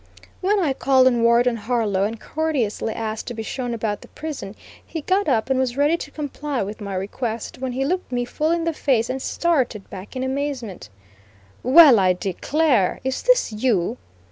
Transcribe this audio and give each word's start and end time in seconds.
When 0.39 0.59
I 0.59 0.73
called 0.73 1.05
on 1.05 1.21
Warden 1.21 1.57
Harlow, 1.57 2.05
and 2.05 2.19
courteously 2.19 2.91
asked 2.91 3.27
to 3.27 3.35
be 3.35 3.43
shown 3.43 3.71
about 3.71 4.01
the 4.01 4.07
prison, 4.07 4.55
he 4.83 5.01
got 5.01 5.27
up 5.29 5.51
and 5.51 5.59
was 5.59 5.77
ready 5.77 5.95
to 5.97 6.09
comply 6.09 6.63
with 6.63 6.81
my 6.81 6.95
request, 6.95 7.59
when 7.59 7.73
he 7.73 7.85
looked 7.85 8.11
me 8.11 8.25
full 8.25 8.49
in 8.49 8.63
the 8.63 8.73
face 8.73 9.11
and 9.11 9.21
started 9.21 9.87
back 9.91 10.15
in 10.15 10.23
amazement: 10.23 10.89
"Well, 11.61 11.99
I 11.99 12.13
declare! 12.13 12.99
Is 13.03 13.21
this 13.21 13.53
you?" 13.53 13.99